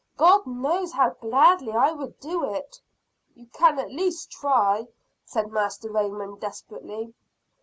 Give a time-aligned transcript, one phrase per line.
[0.17, 2.81] God knows how gladly I would do it."
[3.35, 4.87] "You can at least try,"
[5.25, 7.13] said Master Raymond desperately.